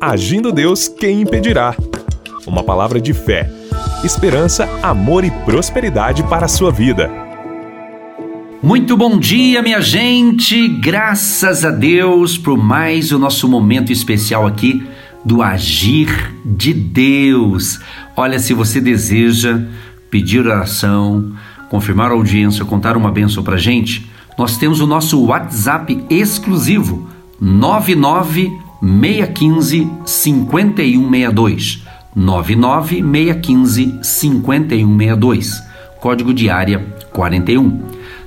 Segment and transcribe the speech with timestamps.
[0.00, 1.76] Agindo Deus, quem impedirá?
[2.46, 3.52] Uma palavra de fé,
[4.02, 7.10] esperança, amor e prosperidade para a sua vida.
[8.62, 10.66] Muito bom dia, minha gente!
[10.68, 14.82] Graças a Deus por mais o nosso momento especial aqui
[15.22, 17.78] do Agir de Deus.
[18.16, 19.60] Olha, se você deseja
[20.10, 21.30] pedir oração,
[21.68, 27.06] confirmar audiência, contar uma bênção para gente, nós temos o nosso WhatsApp exclusivo
[28.80, 31.82] 99615 5162.
[32.14, 35.62] 99615 5162.
[36.00, 36.78] Código de área
[37.12, 37.82] 41.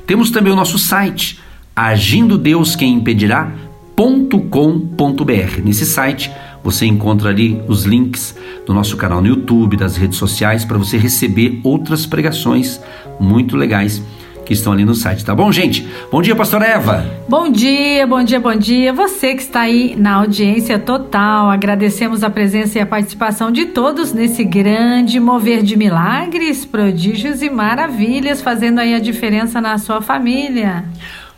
[0.05, 1.39] Temos também o nosso site
[1.75, 5.61] agindo Deus quem impedirá.com.br.
[5.63, 6.31] Nesse site
[6.63, 10.97] você encontra ali os links do nosso canal no YouTube, das redes sociais para você
[10.97, 12.79] receber outras pregações
[13.19, 14.01] muito legais
[14.45, 15.87] que estão ali no site, tá bom, gente?
[16.11, 17.05] Bom dia, pastora Eva.
[17.27, 18.93] Bom dia, bom dia, bom dia.
[18.93, 24.13] Você que está aí na audiência total, agradecemos a presença e a participação de todos
[24.13, 30.83] nesse grande mover de milagres, prodígios e maravilhas, fazendo aí a diferença na sua família.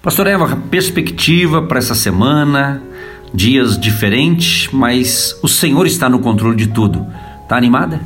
[0.01, 2.81] Pastora Eva, perspectiva para essa semana,
[3.33, 7.05] dias diferentes, mas o Senhor está no controle de tudo.
[7.47, 8.01] Tá animada?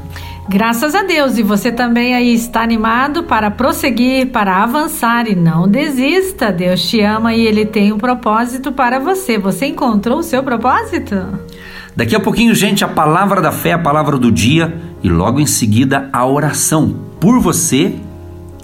[0.49, 5.67] Graças a Deus, e você também aí está animado para prosseguir, para avançar e não
[5.67, 6.51] desista.
[6.51, 9.37] Deus te ama e ele tem um propósito para você.
[9.37, 11.15] Você encontrou o seu propósito?
[11.95, 15.45] Daqui a pouquinho, gente, a palavra da fé, a palavra do dia e logo em
[15.45, 17.93] seguida a oração por você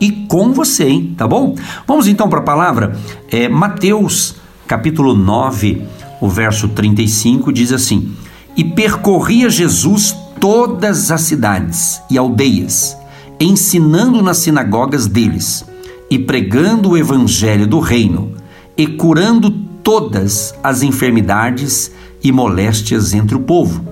[0.02, 1.14] e com você, hein?
[1.16, 1.56] Tá bom?
[1.86, 2.98] Vamos então para a palavra.
[3.32, 5.84] É, Mateus, capítulo 9,
[6.20, 8.16] o verso 35 diz assim:
[8.58, 12.96] E percorria Jesus todas as cidades e aldeias,
[13.40, 15.66] ensinando nas sinagogas deles
[16.08, 18.32] e pregando o evangelho do reino
[18.78, 21.92] e curando todas as enfermidades
[22.24, 23.84] e moléstias entre o povo.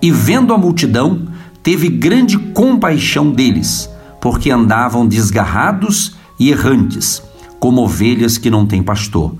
[0.00, 1.26] E vendo a multidão,
[1.64, 7.20] teve grande compaixão deles, porque andavam desgarrados e errantes,
[7.58, 9.34] como ovelhas que não têm pastor.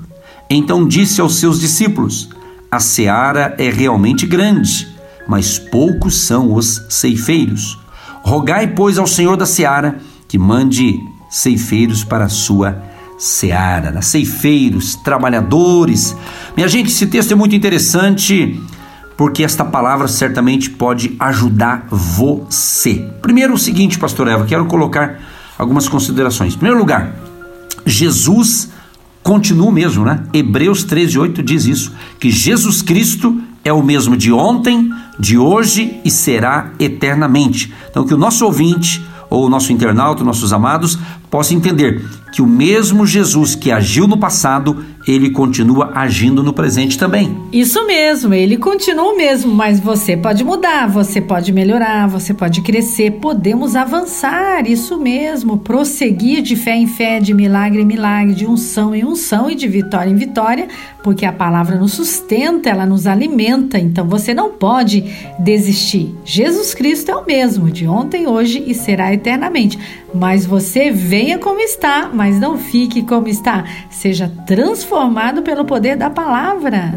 [0.50, 2.30] Então disse aos seus discípulos:
[2.68, 4.97] A seara é realmente grande
[5.28, 7.78] mas poucos são os ceifeiros.
[8.22, 10.98] Rogai, pois, ao Senhor da seara que mande
[11.30, 12.82] ceifeiros para a sua
[13.18, 14.00] seara, né?
[14.00, 16.16] ceifeiros, trabalhadores.
[16.56, 18.60] Minha gente, esse texto é muito interessante
[19.16, 22.94] porque esta palavra certamente pode ajudar você.
[23.20, 25.18] Primeiro, o seguinte, pastor Eva, quero colocar
[25.58, 26.54] algumas considerações.
[26.54, 27.12] Em primeiro lugar,
[27.84, 28.70] Jesus
[29.22, 30.22] continua mesmo, né?
[30.32, 36.10] Hebreus 13:8 diz isso, que Jesus Cristo é o mesmo de ontem, de hoje e
[36.10, 37.72] será eternamente.
[37.90, 40.98] Então, que o nosso ouvinte, ou o nosso internauta, nossos amados,
[41.30, 42.02] possa entender
[42.32, 47.34] que o mesmo Jesus que agiu no passado, ele continua agindo no presente também.
[47.50, 52.60] Isso mesmo, ele continua o mesmo, mas você pode mudar, você pode melhorar, você pode
[52.60, 58.46] crescer, podemos avançar, isso mesmo, prosseguir de fé em fé, de milagre em milagre, de
[58.46, 60.68] unção em unção e de vitória em vitória,
[61.02, 65.04] porque a palavra nos sustenta, ela nos alimenta, então você não pode
[65.38, 66.14] desistir.
[66.24, 69.78] Jesus Cristo é o mesmo, de ontem, hoje e será eternamente.
[70.14, 73.64] Mas você venha como está, mas não fique como está.
[73.90, 76.94] Seja transformado pelo poder da palavra.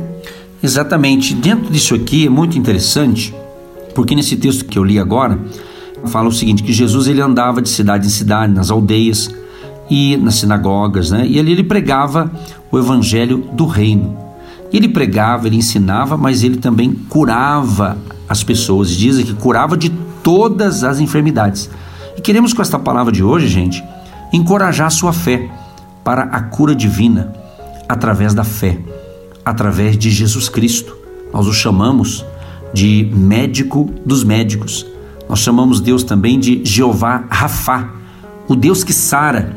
[0.61, 1.33] Exatamente.
[1.33, 3.33] Dentro disso aqui é muito interessante,
[3.95, 5.39] porque nesse texto que eu li agora,
[6.05, 9.27] fala o seguinte, que Jesus ele andava de cidade em cidade, nas aldeias
[9.89, 11.25] e nas sinagogas, né?
[11.27, 12.31] E ali ele pregava
[12.71, 14.15] o evangelho do reino.
[14.71, 17.97] Ele pregava, ele ensinava, mas ele também curava
[18.29, 18.91] as pessoas.
[18.91, 19.89] Dizem que curava de
[20.21, 21.71] todas as enfermidades.
[22.15, 23.83] E queremos com esta palavra de hoje, gente,
[24.31, 25.49] encorajar sua fé
[26.03, 27.33] para a cura divina
[27.87, 28.79] através da fé,
[29.43, 30.95] através de Jesus Cristo.
[31.33, 32.25] Nós o chamamos
[32.73, 34.85] de médico dos médicos.
[35.27, 37.89] Nós chamamos Deus também de Jeová Rafá,
[38.47, 39.55] o Deus que sara,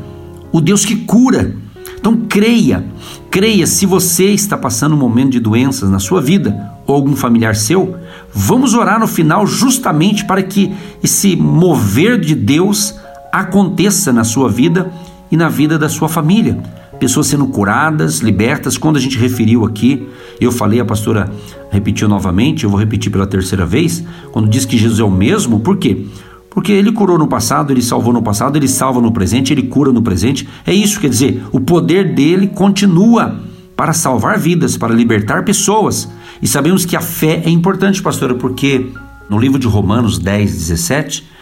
[0.53, 1.56] o Deus que cura.
[1.99, 2.85] Então creia,
[3.31, 7.56] creia se você está passando um momento de doenças na sua vida ou algum familiar
[7.56, 7.97] seu,
[8.32, 12.94] vamos orar no final justamente para que esse mover de Deus
[13.40, 14.92] aconteça na sua vida
[15.31, 16.56] e na vida da sua família.
[17.00, 18.78] Pessoas sendo curadas, libertas.
[18.78, 20.06] Quando a gente referiu aqui,
[20.40, 21.28] eu falei, a pastora
[21.69, 25.58] repetiu novamente, eu vou repetir pela terceira vez, quando diz que Jesus é o mesmo,
[25.58, 26.06] por quê?
[26.48, 29.92] Porque ele curou no passado, ele salvou no passado, ele salva no presente, ele cura
[29.92, 30.48] no presente.
[30.64, 33.40] É isso, quer dizer, o poder dele continua
[33.75, 36.08] para salvar vidas, para libertar pessoas.
[36.40, 38.86] E sabemos que a fé é importante, pastora, porque
[39.28, 41.33] no livro de Romanos 10, 17,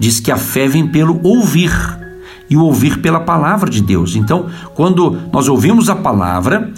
[0.00, 1.70] diz que a fé vem pelo ouvir
[2.48, 4.16] e o ouvir pela palavra de Deus.
[4.16, 6.72] Então, quando nós ouvimos a palavra,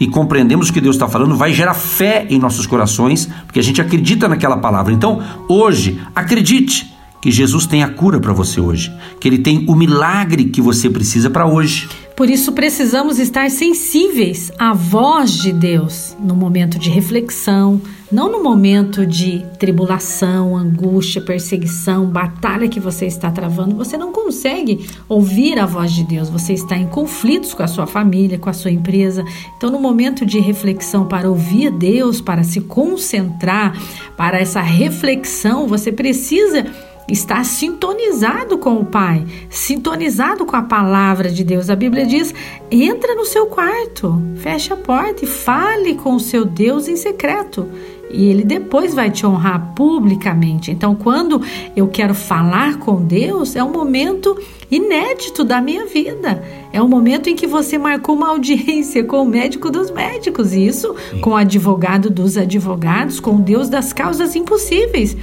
[0.00, 3.62] e compreendemos o que Deus está falando, vai gerar fé em nossos corações, porque a
[3.62, 4.92] gente acredita naquela palavra.
[4.92, 9.74] Então, hoje, acredite que Jesus tem a cura para você hoje, que Ele tem o
[9.74, 11.88] milagre que você precisa para hoje.
[12.16, 17.80] Por isso precisamos estar sensíveis à voz de Deus no momento de reflexão,
[18.10, 23.76] não no momento de tribulação, angústia, perseguição, batalha que você está travando.
[23.76, 27.86] Você não consegue ouvir a voz de Deus, você está em conflitos com a sua
[27.86, 29.24] família, com a sua empresa.
[29.56, 33.76] Então, no momento de reflexão para ouvir Deus, para se concentrar,
[34.16, 36.66] para essa reflexão, você precisa
[37.08, 41.70] está sintonizado com o Pai, sintonizado com a palavra de Deus.
[41.70, 42.34] A Bíblia diz:
[42.70, 47.66] entra no seu quarto, feche a porta e fale com o seu Deus em secreto.
[48.10, 50.70] E ele depois vai te honrar publicamente.
[50.70, 51.42] Então, quando
[51.76, 54.36] eu quero falar com Deus, é um momento
[54.70, 56.42] inédito da minha vida.
[56.72, 60.94] É um momento em que você marcou uma audiência com o médico dos médicos, isso
[61.20, 65.16] com o advogado dos advogados, com o Deus das causas impossíveis.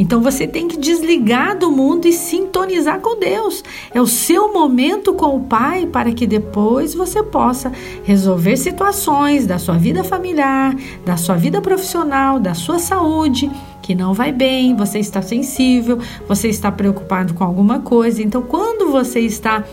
[0.00, 3.62] Então você tem que desligar do mundo e sintonizar com Deus.
[3.92, 7.70] É o seu momento com o Pai para que depois você possa
[8.02, 10.74] resolver situações da sua vida familiar,
[11.04, 13.50] da sua vida profissional, da sua saúde
[13.82, 18.22] que não vai bem, você está sensível, você está preocupado com alguma coisa.
[18.22, 19.64] Então, quando você está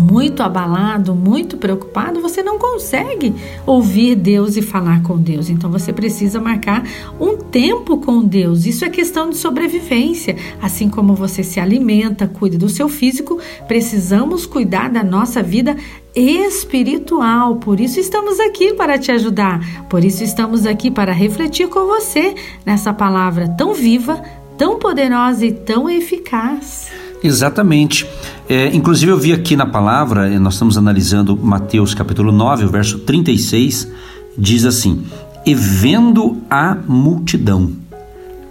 [0.00, 3.34] muito abalado, muito preocupado, você não consegue
[3.66, 5.50] ouvir Deus e falar com Deus.
[5.50, 6.82] Então você precisa marcar
[7.20, 8.64] um tempo com Deus.
[8.64, 10.36] Isso é questão de sobrevivência.
[10.60, 13.38] Assim como você se alimenta, cuida do seu físico,
[13.68, 15.76] precisamos cuidar da nossa vida
[16.14, 17.56] espiritual.
[17.56, 19.60] Por isso estamos aqui para te ajudar.
[19.88, 24.22] Por isso estamos aqui para refletir com você nessa palavra tão viva,
[24.56, 26.90] tão poderosa e tão eficaz.
[27.22, 28.06] Exatamente.
[28.48, 32.98] É, inclusive eu vi aqui na palavra, nós estamos analisando Mateus capítulo 9, o verso
[33.00, 33.88] 36,
[34.36, 35.04] diz assim:
[35.44, 37.72] E vendo a multidão,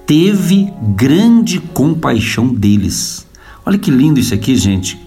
[0.05, 3.27] teve grande compaixão deles.
[3.65, 4.99] Olha que lindo isso aqui, gente.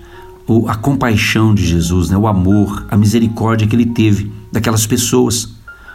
[0.46, 2.16] O, a compaixão de Jesus, né?
[2.16, 5.48] o amor, a misericórdia que ele teve daquelas pessoas.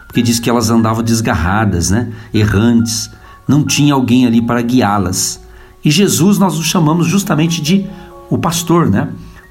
[0.08, 2.12] Porque diz que elas andavam desgarradas, né?
[2.34, 3.10] errantes,
[3.48, 5.40] não tinha alguém ali para guiá-las.
[5.88, 7.86] E Jesus nós o chamamos justamente de
[8.30, 9.08] o pastor, né?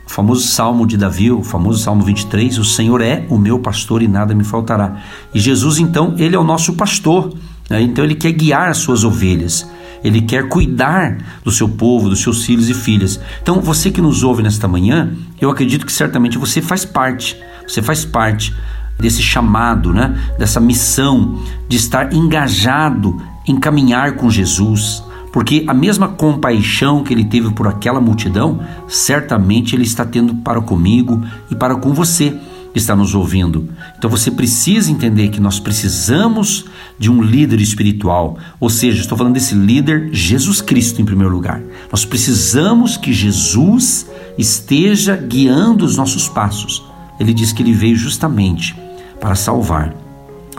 [0.06, 4.02] O famoso salmo de Davi, o famoso salmo 23, o Senhor é o meu pastor
[4.02, 5.00] e nada me faltará.
[5.32, 7.32] E Jesus, então, ele é o nosso pastor,
[7.70, 7.80] né?
[7.80, 9.66] então ele quer guiar as suas ovelhas,
[10.04, 13.18] ele quer cuidar do seu povo, dos seus filhos e filhas.
[13.42, 17.34] Então, você que nos ouve nesta manhã, eu acredito que certamente você faz parte,
[17.66, 18.54] você faz parte
[18.98, 20.14] desse chamado, né?
[20.38, 23.16] dessa missão de estar engajado
[23.48, 25.02] em caminhar com Jesus,
[25.32, 30.60] porque a mesma compaixão que ele teve por aquela multidão, certamente ele está tendo para
[30.60, 32.34] comigo e para com você
[32.76, 33.70] que está nos ouvindo.
[33.96, 36.66] Então você precisa entender que nós precisamos
[36.98, 41.62] de um líder espiritual, ou seja, estou falando desse líder Jesus Cristo em primeiro lugar.
[41.90, 44.06] Nós precisamos que Jesus
[44.36, 46.84] esteja guiando os nossos passos.
[47.18, 48.76] Ele diz que ele veio justamente
[49.20, 49.94] para salvar,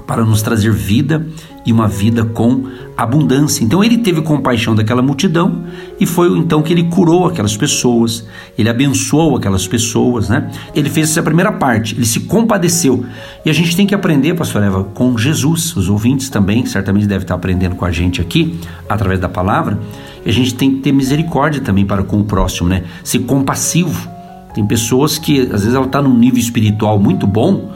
[0.07, 1.23] para nos trazer vida
[1.67, 2.63] e uma vida com
[2.95, 3.61] abundância.
[3.61, 5.65] Então ele teve compaixão daquela multidão
[5.99, 8.25] e foi então que ele curou aquelas pessoas,
[8.57, 10.49] ele abençoou aquelas pessoas, né?
[10.73, 13.05] Ele fez essa primeira parte, ele se compadeceu.
[13.45, 15.75] E a gente tem que aprender, pastor Eva, com Jesus.
[15.75, 19.77] Os ouvintes também certamente devem estar aprendendo com a gente aqui, através da palavra.
[20.25, 22.85] E a gente tem que ter misericórdia também para com o próximo, né?
[23.03, 24.09] Ser compassivo.
[24.55, 27.75] Tem pessoas que às vezes ela está num nível espiritual muito bom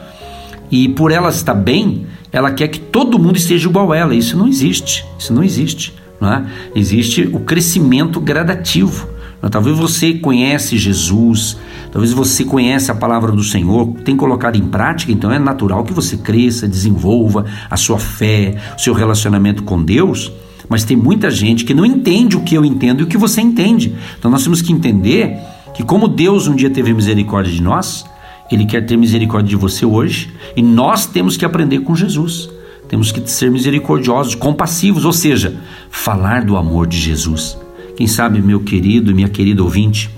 [0.72, 4.14] e por ela estar bem, ela quer que todo mundo esteja igual a ela.
[4.14, 5.04] Isso não existe.
[5.18, 5.92] Isso não existe.
[6.18, 6.46] Não é?
[6.74, 9.06] Existe o crescimento gradativo.
[9.42, 9.48] É?
[9.50, 11.58] Talvez você conhece Jesus,
[11.90, 15.92] talvez você conhece a palavra do Senhor, tem colocado em prática, então é natural que
[15.92, 20.32] você cresça, desenvolva a sua fé, o seu relacionamento com Deus.
[20.70, 23.42] Mas tem muita gente que não entende o que eu entendo e o que você
[23.42, 23.94] entende.
[24.18, 25.36] Então nós temos que entender
[25.74, 28.06] que como Deus um dia teve misericórdia de nós,
[28.54, 32.50] ele quer ter misericórdia de você hoje e nós temos que aprender com Jesus.
[32.88, 37.56] Temos que ser misericordiosos, compassivos, ou seja, falar do amor de Jesus.
[37.96, 40.10] Quem sabe, meu querido e minha querida ouvinte,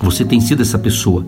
[0.00, 1.26] você tem sido essa pessoa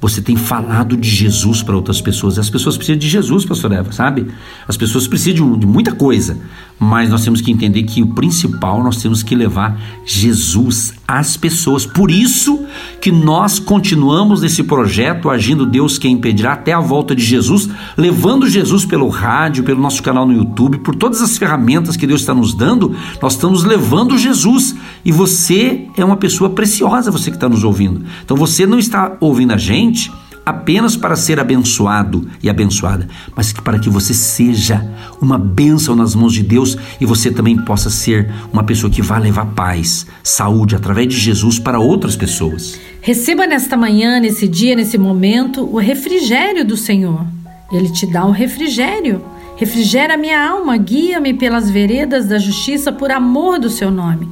[0.00, 2.38] você tem falado de Jesus para outras pessoas.
[2.38, 4.26] As pessoas precisam de Jesus, pastor Eva, sabe?
[4.66, 6.38] As pessoas precisam de muita coisa,
[6.78, 11.84] mas nós temos que entender que o principal nós temos que levar Jesus às pessoas.
[11.84, 12.64] Por isso
[13.00, 18.48] que nós continuamos nesse projeto agindo Deus quem impedirá até a volta de Jesus, levando
[18.48, 22.32] Jesus pelo rádio, pelo nosso canal no YouTube, por todas as ferramentas que Deus está
[22.32, 24.76] nos dando, nós estamos levando Jesus.
[25.04, 28.04] E você é uma pessoa preciosa, você que está nos ouvindo.
[28.24, 30.12] Então você não está ouvindo a gente
[30.50, 34.86] apenas para ser abençoado e abençoada, mas para que você seja
[35.20, 39.20] uma bênção nas mãos de Deus e você também possa ser uma pessoa que vai
[39.20, 42.78] levar paz, saúde através de Jesus para outras pessoas.
[43.00, 47.26] Receba nesta manhã, nesse dia, nesse momento, o refrigério do Senhor.
[47.72, 49.24] Ele te dá o refrigério.
[49.56, 54.26] Refrigera minha alma, guia-me pelas veredas da justiça por amor do seu nome.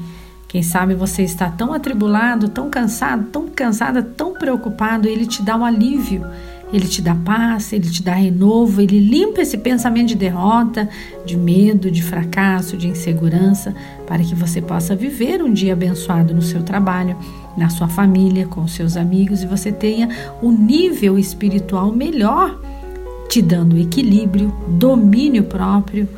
[0.49, 5.55] Quem sabe você está tão atribulado, tão cansado, tão cansada, tão preocupado, ele te dá
[5.55, 6.27] um alívio,
[6.73, 10.89] ele te dá paz, ele te dá renovo, ele limpa esse pensamento de derrota,
[11.27, 13.75] de medo, de fracasso, de insegurança,
[14.07, 17.15] para que você possa viver um dia abençoado no seu trabalho,
[17.55, 20.09] na sua família, com seus amigos e você tenha
[20.43, 22.59] um nível espiritual melhor,
[23.29, 26.09] te dando equilíbrio, domínio próprio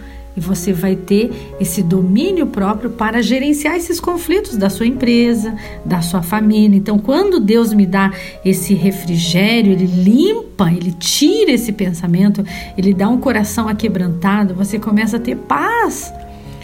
[0.41, 1.31] e você vai ter
[1.61, 5.55] esse domínio próprio para gerenciar esses conflitos da sua empresa,
[5.85, 6.77] da sua família.
[6.77, 8.11] Então, quando Deus me dá
[8.43, 12.43] esse refrigério, Ele limpa, Ele tira esse pensamento,
[12.77, 16.11] Ele dá um coração aquebrantado, você começa a ter paz.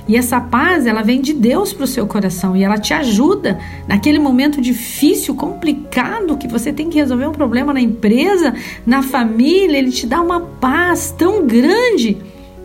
[0.08, 3.58] E essa paz, ela vem de Deus para o seu coração e ela te ajuda
[3.88, 8.54] naquele momento difícil, complicado, que você tem que resolver um problema na empresa,
[8.86, 9.76] na família.
[9.76, 12.16] Ele te dá uma paz tão grande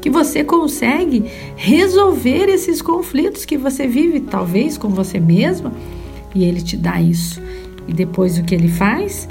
[0.01, 5.71] que você consegue resolver esses conflitos que você vive, talvez com você mesma,
[6.33, 7.41] e ele te dá isso.
[7.87, 9.27] E depois o que ele faz?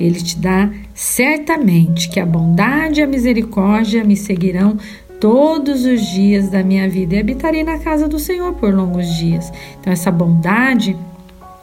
[0.00, 4.76] Ele te dá certamente que a bondade e a misericórdia me seguirão
[5.20, 9.52] todos os dias da minha vida e habitarei na casa do Senhor por longos dias.
[9.80, 10.96] Então essa bondade,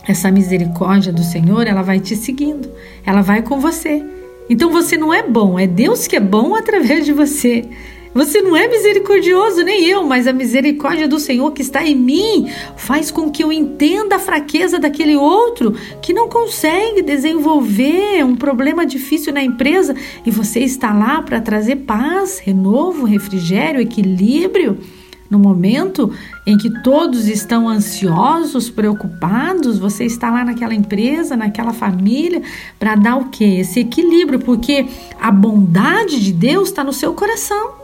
[0.08, 2.70] essa misericórdia do Senhor, ela vai te seguindo,
[3.06, 4.04] ela vai com você.
[4.50, 7.66] Então você não é bom, é Deus que é bom através de você.
[8.14, 12.50] Você não é misericordioso, nem eu, mas a misericórdia do Senhor que está em mim
[12.76, 18.86] faz com que eu entenda a fraqueza daquele outro que não consegue desenvolver um problema
[18.86, 24.78] difícil na empresa e você está lá para trazer paz, renovo, refrigério, equilíbrio.
[25.30, 26.14] No momento
[26.46, 32.42] em que todos estão ansiosos, preocupados, você está lá naquela empresa, naquela família,
[32.78, 33.62] para dar o que?
[33.62, 34.86] Esse equilíbrio, porque
[35.18, 37.81] a bondade de Deus está no seu coração.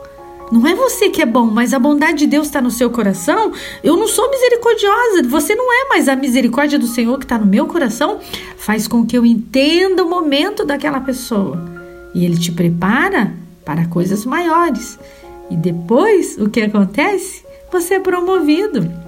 [0.52, 3.52] Não é você que é bom, mas a bondade de Deus está no seu coração.
[3.84, 7.46] Eu não sou misericordiosa, você não é, mas a misericórdia do Senhor que está no
[7.46, 8.20] meu coração
[8.58, 11.62] faz com que eu entenda o momento daquela pessoa.
[12.16, 13.34] E Ele te prepara
[13.66, 14.98] para coisas maiores.
[15.50, 17.46] E depois, o que acontece?
[17.72, 19.07] Você é promovido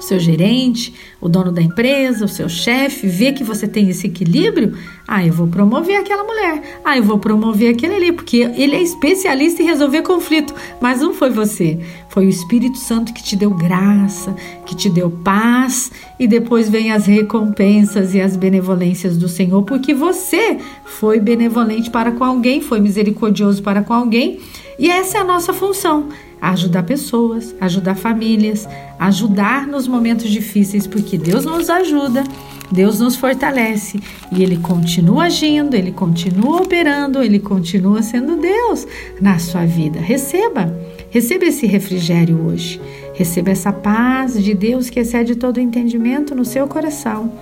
[0.00, 4.06] o seu gerente, o dono da empresa, o seu chefe, vê que você tem esse
[4.06, 4.76] equilíbrio,
[5.06, 8.82] ah, eu vou promover aquela mulher, ah, eu vou promover aquele ali, porque ele é
[8.82, 11.78] especialista em resolver conflito, mas não foi você,
[12.08, 16.90] foi o Espírito Santo que te deu graça, que te deu paz, e depois vem
[16.90, 22.80] as recompensas e as benevolências do Senhor, porque você foi benevolente para com alguém, foi
[22.80, 24.40] misericordioso para com alguém,
[24.78, 26.08] e essa é a nossa função
[26.40, 28.68] ajudar pessoas, ajudar famílias,
[28.98, 32.24] ajudar nos momentos difíceis, porque Deus nos ajuda,
[32.70, 34.00] Deus nos fortalece.
[34.32, 38.86] E Ele continua agindo, Ele continua operando, Ele continua sendo Deus
[39.20, 40.00] na sua vida.
[40.00, 40.74] Receba,
[41.10, 42.80] receba esse refrigério hoje,
[43.14, 47.32] receba essa paz de Deus que excede todo entendimento no seu coração.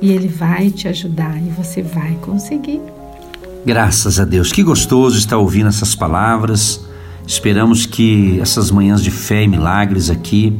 [0.00, 2.80] E Ele vai te ajudar e você vai conseguir.
[3.66, 6.88] Graças a Deus, que gostoso estar ouvindo essas palavras
[7.30, 10.58] Esperamos que essas manhãs de fé e milagres aqui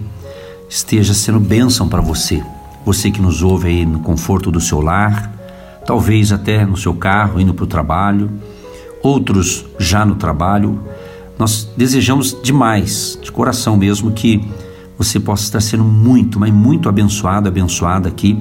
[0.69, 2.41] esteja sendo bênção para você.
[2.87, 5.35] Você que nos ouve aí no conforto do seu lar,
[5.85, 8.31] talvez até no seu carro indo para o trabalho,
[9.03, 10.81] outros já no trabalho.
[11.37, 14.41] Nós desejamos demais, de coração mesmo, que
[14.97, 18.41] você possa estar sendo muito, mas muito abençoado, abençoada aqui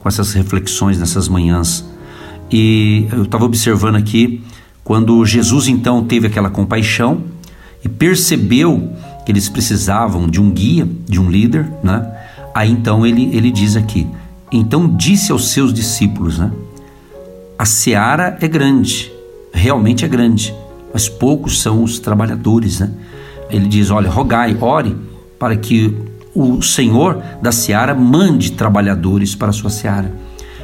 [0.00, 1.82] com essas reflexões nessas manhãs.
[2.50, 4.44] E eu estava observando aqui
[4.84, 7.39] quando Jesus então teve aquela compaixão
[7.84, 8.92] e percebeu
[9.24, 12.10] que eles precisavam de um guia, de um líder, né?
[12.54, 14.06] Aí então ele, ele diz aqui:
[14.50, 16.50] então disse aos seus discípulos, né?
[17.58, 19.12] A seara é grande,
[19.52, 20.54] realmente é grande,
[20.92, 22.90] mas poucos são os trabalhadores, né?
[23.50, 24.96] Ele diz: olha, rogai, ore
[25.38, 25.96] para que
[26.34, 30.12] o Senhor da seara mande trabalhadores para a sua seara.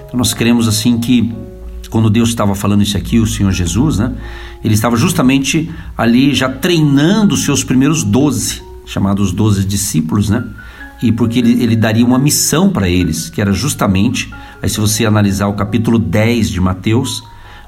[0.06, 1.34] Então nós queremos assim que
[1.90, 4.12] quando Deus estava falando isso aqui, o Senhor Jesus, né?
[4.66, 10.44] Ele estava justamente ali já treinando os seus primeiros doze, chamados doze discípulos, né?
[11.00, 14.28] E porque ele, ele daria uma missão para eles, que era justamente,
[14.60, 17.22] aí se você analisar o capítulo 10 de Mateus,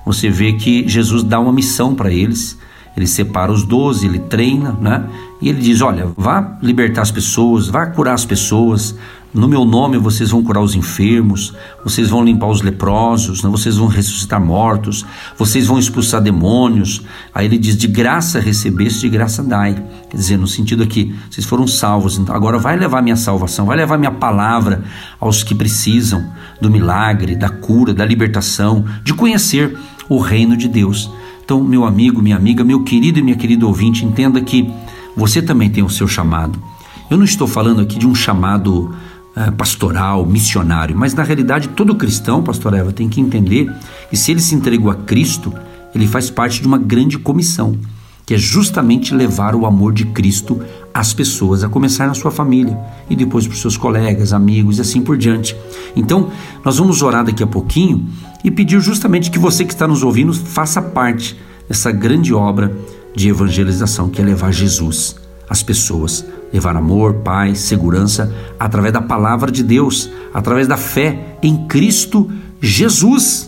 [0.05, 2.59] você vê que Jesus dá uma missão para eles.
[2.99, 5.05] Ele separa os doze, ele treina, né?
[5.41, 8.95] E ele diz: Olha, vá libertar as pessoas, vá curar as pessoas.
[9.33, 13.51] No meu nome vocês vão curar os enfermos, vocês vão limpar os leprosos, né?
[13.51, 15.05] vocês vão ressuscitar mortos,
[15.37, 17.03] vocês vão expulsar demônios.
[17.33, 19.75] Aí ele diz: De graça recebeste, de graça dai.
[20.11, 23.77] Quer dizer, no sentido aqui, vocês foram salvos, então agora vai levar minha salvação, vai
[23.77, 24.83] levar minha palavra
[25.21, 29.79] aos que precisam do milagre, da cura, da libertação, de conhecer
[30.09, 31.11] o reino de Deus.
[31.49, 34.71] Então, meu amigo, minha amiga, meu querido e minha querida ouvinte, entenda que
[35.17, 36.63] você também tem o seu chamado.
[37.09, 38.95] Eu não estou falando aqui de um chamado
[39.35, 43.75] uh, pastoral, missionário, mas na realidade todo cristão, pastor Eva, tem que entender
[44.11, 45.51] que se ele se entregou a Cristo,
[45.95, 47.75] ele faz parte de uma grande comissão,
[48.29, 50.61] que é justamente levar o amor de Cristo
[50.93, 54.83] às pessoas, a começar na sua família e depois para os seus colegas, amigos e
[54.83, 55.57] assim por diante.
[55.97, 56.29] Então,
[56.63, 58.07] nós vamos orar daqui a pouquinho
[58.45, 62.71] e pedir justamente que você que está nos ouvindo faça parte dessa grande obra
[63.17, 65.17] de evangelização que é levar Jesus
[65.49, 68.31] às pessoas, levar amor, paz, segurança
[68.61, 72.48] através da palavra de Deus, através da fé em Cristo Jesus.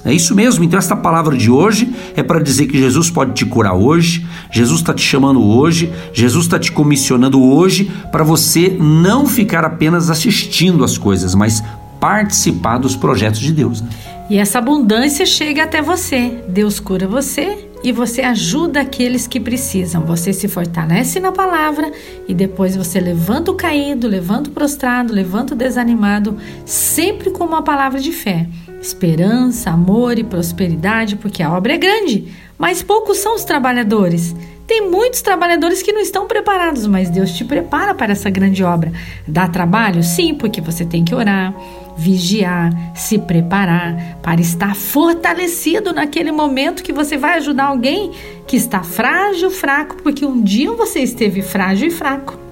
[0.04, 0.64] É isso mesmo.
[0.64, 4.80] Então, esta palavra de hoje é para dizer que Jesus pode te curar hoje, Jesus
[4.80, 10.84] está te chamando hoje, Jesus está te comissionando hoje para você não ficar apenas assistindo
[10.84, 11.62] as coisas, mas
[11.98, 13.80] participar dos projetos de Deus.
[13.80, 13.88] Né?
[14.30, 16.42] E essa abundância chega até você.
[16.48, 20.02] Deus cura você e você ajuda aqueles que precisam.
[20.02, 21.90] Você se fortalece na palavra
[22.28, 27.62] e depois você levanta o caído, levanta o prostrado, levanta o desanimado, sempre com uma
[27.62, 28.46] palavra de fé.
[28.80, 34.34] Esperança, amor e prosperidade, porque a obra é grande, mas poucos são os trabalhadores.
[34.70, 38.92] Tem muitos trabalhadores que não estão preparados, mas Deus te prepara para essa grande obra.
[39.26, 40.00] Dá trabalho?
[40.04, 41.52] Sim, porque você tem que orar,
[41.98, 48.12] vigiar, se preparar para estar fortalecido naquele momento que você vai ajudar alguém
[48.46, 52.49] que está frágil, fraco, porque um dia você esteve frágil e fraco.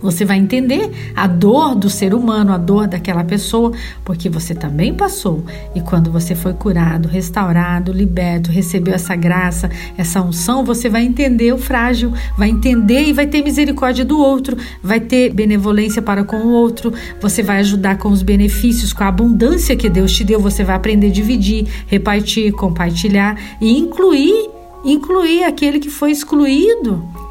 [0.00, 3.72] Você vai entender a dor do ser humano, a dor daquela pessoa,
[4.04, 5.44] porque você também passou.
[5.74, 11.52] E quando você foi curado, restaurado, liberto, recebeu essa graça, essa unção, você vai entender
[11.52, 16.36] o frágil, vai entender e vai ter misericórdia do outro, vai ter benevolência para com
[16.36, 20.40] o outro, você vai ajudar com os benefícios, com a abundância que Deus te deu,
[20.40, 24.50] você vai aprender a dividir, repartir, compartilhar e incluir,
[24.84, 27.25] incluir aquele que foi excluído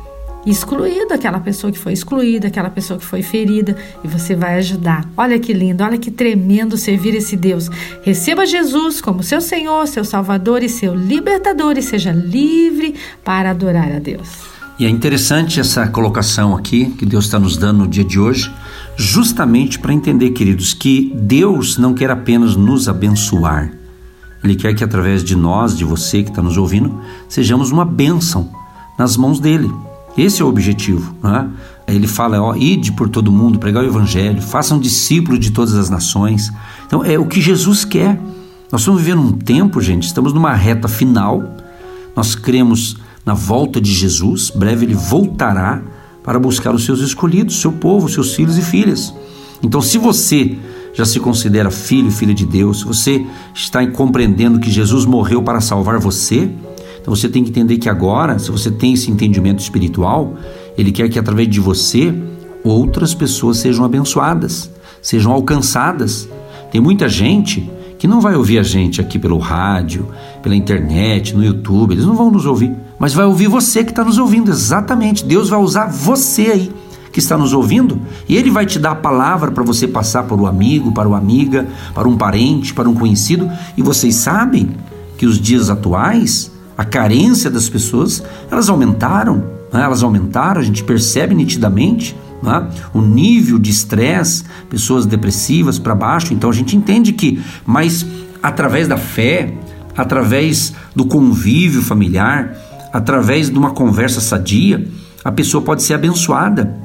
[0.46, 5.10] excluído, aquela pessoa que foi excluída, aquela pessoa que foi ferida, e você vai ajudar.
[5.18, 7.70] Olha que lindo, olha que tremendo servir esse Deus.
[8.04, 13.92] Receba Jesus como seu Senhor, seu Salvador e seu libertador e seja livre para adorar
[13.92, 14.56] a Deus.
[14.78, 18.54] E é interessante essa colocação aqui que Deus está nos dando no dia de hoje,
[18.98, 23.72] justamente para entender, queridos, que Deus não quer apenas nos abençoar,
[24.44, 28.52] Ele quer que através de nós, de você que está nos ouvindo, sejamos uma bênção
[29.00, 29.72] nas mãos dele.
[30.18, 31.16] Esse é o objetivo.
[31.22, 31.50] Né?
[31.88, 35.90] Ele fala, ó, ide por todo mundo, pregar o evangelho, façam discípulos de todas as
[35.90, 36.52] nações.
[36.88, 38.20] Então é o que Jesus quer.
[38.72, 41.44] Nós estamos vivendo um tempo, gente, estamos numa reta final.
[42.16, 45.82] Nós cremos na volta de Jesus, breve ele voltará
[46.24, 49.14] para buscar os seus escolhidos, seu povo, seus filhos e filhas.
[49.62, 50.58] Então, se você
[50.94, 55.44] já se considera filho e filha de Deus, se você está compreendendo que Jesus morreu
[55.44, 56.50] para salvar você,
[57.06, 60.34] então você tem que entender que agora, se você tem esse entendimento espiritual,
[60.76, 62.12] ele quer que através de você
[62.64, 64.72] outras pessoas sejam abençoadas,
[65.04, 66.28] sejam alcançadas.
[66.72, 70.08] Tem muita gente que não vai ouvir a gente aqui pelo rádio,
[70.42, 74.04] pela internet, no YouTube, eles não vão nos ouvir, mas vai ouvir você que está
[74.04, 75.24] nos ouvindo, exatamente.
[75.24, 76.74] Deus vai usar você aí
[77.12, 80.36] que está nos ouvindo e Ele vai te dar a palavra para você passar para
[80.36, 83.48] o amigo, para uma amiga, para um parente, para um conhecido.
[83.78, 84.72] E vocês sabem
[85.20, 89.38] que os dias atuais a carência das pessoas, elas aumentaram,
[89.72, 89.82] né?
[89.82, 92.70] elas aumentaram, a gente percebe nitidamente né?
[92.94, 98.06] o nível de estresse, pessoas depressivas para baixo, então a gente entende que, mas
[98.42, 99.54] através da fé,
[99.98, 102.56] através do convívio familiar,
[102.92, 104.88] através de uma conversa sadia,
[105.24, 106.76] a pessoa pode ser abençoada.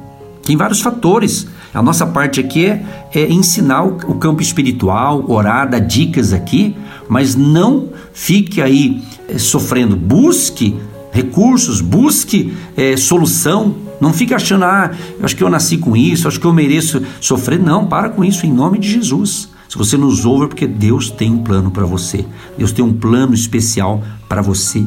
[0.43, 1.47] Tem vários fatores.
[1.73, 6.77] A nossa parte aqui é, é ensinar o, campo espiritual, orar, dar dicas aqui,
[7.09, 9.97] mas não fique aí é, sofrendo.
[9.97, 10.77] Busque
[11.13, 13.75] recursos, busque é, solução.
[14.01, 17.03] Não fique achando, ah, eu acho que eu nasci com isso, acho que eu mereço
[17.21, 17.61] sofrer.
[17.61, 19.49] Não, para com isso, em nome de Jesus.
[19.69, 22.27] Se você nos ouve, é porque Deus tem um plano para você.
[22.59, 24.85] Deus tem um plano especial para você,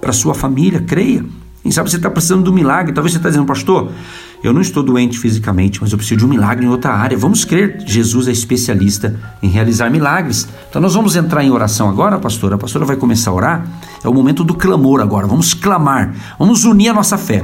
[0.00, 0.80] para sua família.
[0.80, 1.24] Creia,
[1.64, 3.90] Quem sabe você está precisando de um milagre, talvez você está dizendo, pastor,
[4.42, 7.16] eu não estou doente fisicamente, mas eu preciso de um milagre em outra área.
[7.16, 10.46] Vamos crer, Jesus é especialista em realizar milagres.
[10.68, 12.56] Então nós vamos entrar em oração agora, pastora.
[12.56, 13.66] A pastora vai começar a orar.
[14.04, 15.26] É o momento do clamor agora.
[15.26, 17.42] Vamos clamar, vamos unir a nossa fé.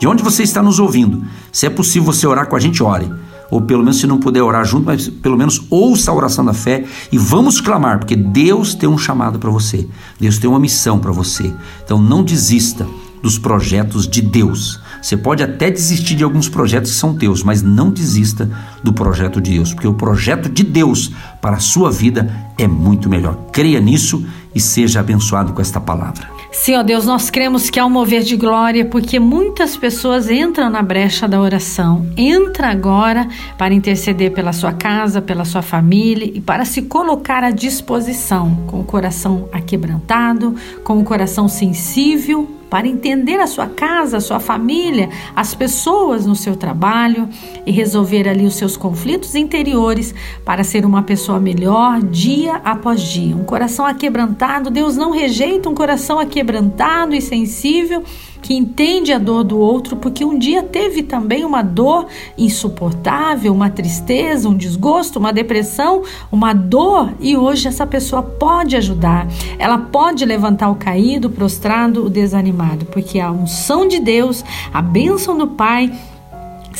[0.00, 1.22] De onde você está nos ouvindo?
[1.52, 3.08] Se é possível você orar com a gente, ore
[3.50, 6.52] ou pelo menos se não puder orar junto, mas pelo menos ouça a oração da
[6.52, 9.88] fé e vamos clamar, porque Deus tem um chamado para você,
[10.20, 11.52] Deus tem uma missão para você.
[11.84, 12.86] Então não desista
[13.22, 14.80] dos projetos de Deus.
[15.00, 18.50] Você pode até desistir de alguns projetos que são teus, mas não desista
[18.82, 23.08] do projeto de Deus, porque o projeto de Deus para a sua vida é muito
[23.08, 23.36] melhor.
[23.52, 26.28] Creia nisso e seja abençoado com esta palavra.
[26.76, 30.82] Ó Deus, nós cremos que há um mover de glória, porque muitas pessoas entram na
[30.82, 32.06] brecha da oração.
[32.16, 37.50] Entra agora para interceder pela sua casa, pela sua família e para se colocar à
[37.50, 40.54] disposição, com o coração aquebrantado,
[40.84, 46.36] com o coração sensível para entender a sua casa, a sua família, as pessoas no
[46.36, 47.28] seu trabalho
[47.66, 53.36] e resolver ali os seus conflitos interiores para ser uma pessoa melhor dia após dia.
[53.36, 58.04] Um coração aquebrantado, Deus não rejeita um coração aquebrantado e sensível
[58.42, 63.70] que entende a dor do outro, porque um dia teve também uma dor insuportável, uma
[63.70, 69.26] tristeza, um desgosto, uma depressão, uma dor, e hoje essa pessoa pode ajudar.
[69.58, 75.36] Ela pode levantar o caído, prostrado, o desanimado, porque a unção de Deus, a bênção
[75.36, 75.92] do Pai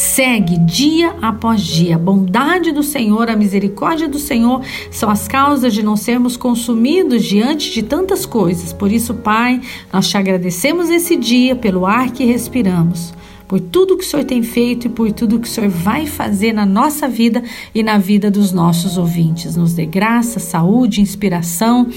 [0.00, 1.96] segue dia após dia.
[1.96, 7.22] A bondade do Senhor, a misericórdia do Senhor são as causas de não sermos consumidos
[7.22, 8.72] diante de tantas coisas.
[8.72, 9.60] Por isso, Pai,
[9.92, 13.12] nós te agradecemos esse dia pelo ar que respiramos
[13.50, 16.52] por tudo que o Senhor tem feito e por tudo que o Senhor vai fazer
[16.52, 17.42] na nossa vida
[17.74, 19.56] e na vida dos nossos ouvintes.
[19.56, 21.88] Nos dê graça, saúde, inspiração,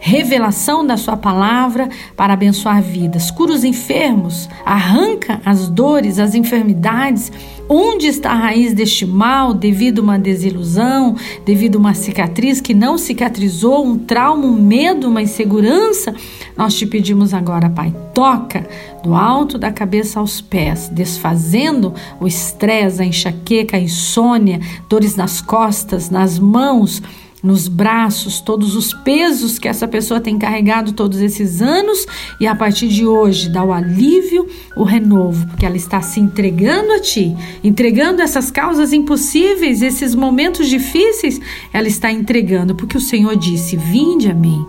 [0.00, 3.30] revelação da Sua palavra para abençoar vidas.
[3.30, 7.32] Cura os enfermos, arranca as dores, as enfermidades.
[7.68, 12.72] Onde está a raiz deste mal devido a uma desilusão, devido a uma cicatriz que
[12.72, 16.14] não cicatrizou, um trauma, um medo, uma insegurança?
[16.56, 18.66] Nós te pedimos agora, Pai, toca
[19.02, 25.42] do alto da cabeça aos pés, desfazendo o estresse, a enxaqueca, a insônia, dores nas
[25.42, 27.02] costas, nas mãos,
[27.42, 32.06] nos braços, todos os pesos que essa pessoa tem carregado todos esses anos
[32.40, 36.92] e a partir de hoje dá o alívio, o renovo, porque ela está se entregando
[36.92, 41.40] a ti, entregando essas causas impossíveis, esses momentos difíceis,
[41.72, 44.66] ela está entregando, porque o Senhor disse: Vinde a mim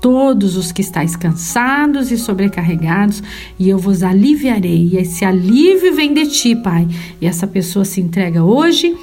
[0.00, 3.22] todos os que estáis cansados e sobrecarregados,
[3.58, 4.90] e eu vos aliviarei.
[4.92, 6.86] E esse alívio vem de ti, Pai.
[7.22, 8.94] E essa pessoa se entrega hoje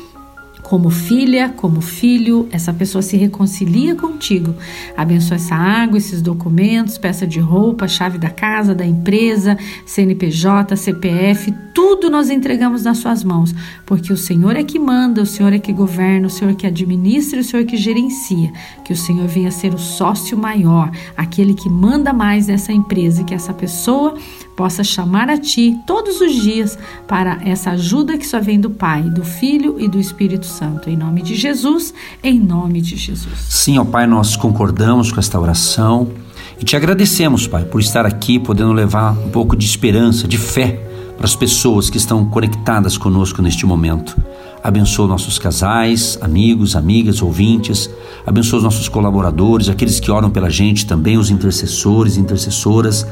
[0.72, 4.56] como filha, como filho, essa pessoa se reconcilia contigo.
[4.96, 11.54] Abençoa essa água, esses documentos, peça de roupa, chave da casa, da empresa, CNPJ, CPF,
[11.74, 13.54] tudo nós entregamos nas suas mãos,
[13.86, 16.66] porque o Senhor é que manda, o Senhor é que governa, o Senhor é que
[16.66, 18.54] administra, o Senhor é que gerencia.
[18.86, 23.26] Que o Senhor venha ser o sócio maior, aquele que manda mais nessa empresa, e
[23.26, 24.16] que essa pessoa
[24.62, 29.02] possa chamar a Ti todos os dias para essa ajuda que só vem do Pai,
[29.02, 30.88] do Filho e do Espírito Santo.
[30.88, 31.92] Em nome de Jesus,
[32.24, 33.40] em nome de Jesus.
[33.50, 36.10] Sim, ó Pai, nós concordamos com esta oração
[36.60, 40.80] e te agradecemos, Pai, por estar aqui, podendo levar um pouco de esperança, de fé
[41.18, 44.16] para as pessoas que estão conectadas conosco neste momento.
[44.64, 47.90] Abençoa nossos casais, amigos, amigas, ouvintes.
[48.26, 53.06] Abençoa os nossos colaboradores, aqueles que oram pela gente também, os intercessores, intercessoras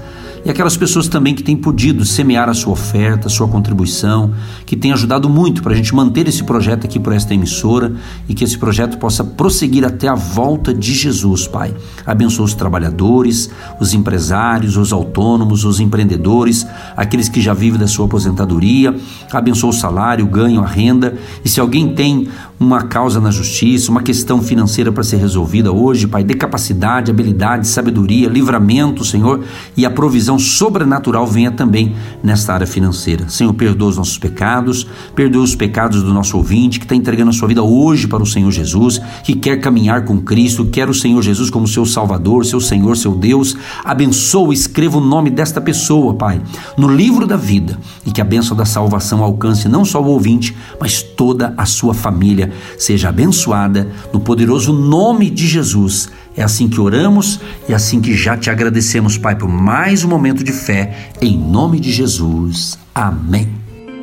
[0.46, 4.34] e aquelas pessoas também que têm podido semear a sua oferta, a sua contribuição,
[4.66, 7.94] que têm ajudado muito para a gente manter esse projeto aqui por esta emissora
[8.28, 11.74] e que esse projeto possa prosseguir até a volta de Jesus, Pai.
[12.06, 18.06] Abençoa os trabalhadores, os empresários, os autônomos, os empreendedores, aqueles que já vivem da sua
[18.06, 18.96] aposentadoria.
[19.32, 21.18] Abençoa o salário, o ganho, a renda.
[21.44, 22.28] E se alguém tem
[22.60, 27.68] uma causa na justiça, uma questão financeira para ser resolvida hoje, Pai, dê capacidade, habilidade,
[27.68, 29.44] sabedoria, livramento, Senhor,
[29.78, 33.30] e a provisão sobrenatural venha também nesta área financeira.
[33.30, 37.34] Senhor, perdoa os nossos pecados, perdoa os pecados do nosso ouvinte que está entregando a
[37.34, 41.22] sua vida hoje para o Senhor Jesus, que quer caminhar com Cristo, quer o Senhor
[41.22, 43.56] Jesus como seu Salvador, seu Senhor, seu Deus.
[43.86, 46.42] Abençoa, escreva o nome desta pessoa, Pai,
[46.78, 50.56] no livro da vida e que a bênção da salvação alcance não só o ouvinte,
[50.80, 56.10] mas toda a sua família seja abençoada no poderoso nome de Jesus.
[56.36, 60.08] É assim que oramos e é assim que já te agradecemos, Pai, por mais um
[60.08, 62.80] momento de fé, em nome de Jesus.
[62.96, 63.48] Amém.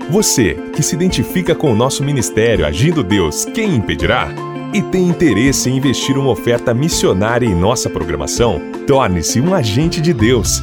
[0.09, 4.29] Você que se identifica com o nosso ministério Agindo Deus, quem impedirá?
[4.73, 8.61] E tem interesse em investir uma oferta missionária em nossa programação?
[8.87, 10.63] Torne-se um agente de Deus